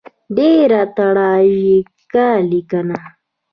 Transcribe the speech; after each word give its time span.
ډېره 0.35 0.81
تراژیکه 0.95 2.27
لیکنه. 2.51 2.99